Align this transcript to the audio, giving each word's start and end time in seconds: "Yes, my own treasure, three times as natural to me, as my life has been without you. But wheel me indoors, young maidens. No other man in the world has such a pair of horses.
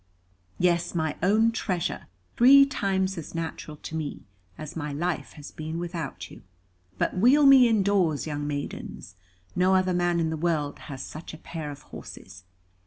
"Yes, 0.57 0.95
my 0.95 1.15
own 1.21 1.51
treasure, 1.51 2.07
three 2.35 2.65
times 2.65 3.19
as 3.19 3.35
natural 3.35 3.77
to 3.83 3.95
me, 3.95 4.25
as 4.57 4.75
my 4.75 4.91
life 4.91 5.33
has 5.33 5.51
been 5.51 5.77
without 5.77 6.31
you. 6.31 6.41
But 6.97 7.15
wheel 7.17 7.45
me 7.45 7.67
indoors, 7.67 8.25
young 8.25 8.47
maidens. 8.47 9.13
No 9.55 9.75
other 9.75 9.93
man 9.93 10.19
in 10.19 10.31
the 10.31 10.37
world 10.37 10.79
has 10.89 11.03
such 11.03 11.35
a 11.35 11.37
pair 11.37 11.69
of 11.69 11.83
horses. 11.93 12.45